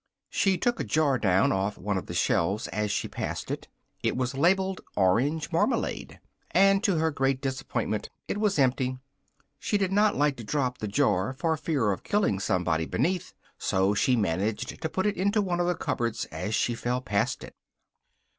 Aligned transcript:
She 0.31 0.57
took 0.57 0.79
a 0.79 0.83
jar 0.83 1.19
down 1.19 1.51
off 1.51 1.77
one 1.77 1.95
of 1.95 2.07
the 2.07 2.15
shelves 2.15 2.67
as 2.69 2.89
she 2.89 3.07
passed: 3.07 3.51
it 4.01 4.17
was 4.17 4.33
labelled 4.33 4.81
"Orange 4.95 5.51
Marmalade," 5.51 6.19
but 6.51 6.81
to 6.81 6.95
her 6.97 7.11
great 7.11 7.39
disappointment 7.39 8.09
it 8.27 8.39
was 8.39 8.57
empty: 8.57 8.97
she 9.59 9.77
did 9.77 9.91
not 9.91 10.15
like 10.15 10.37
to 10.37 10.43
drop 10.43 10.79
the 10.79 10.87
jar, 10.87 11.33
for 11.33 11.55
fear 11.55 11.91
of 11.91 12.01
killing 12.01 12.39
somebody 12.39 12.85
underneath, 12.85 13.35
so 13.59 13.93
managed 14.17 14.81
to 14.81 14.89
put 14.89 15.05
it 15.05 15.17
into 15.17 15.39
one 15.39 15.59
of 15.59 15.67
the 15.67 15.75
cupboards 15.75 16.25
as 16.31 16.55
she 16.55 16.73
fell 16.73 17.01
past 17.01 17.43
it. 17.43 17.53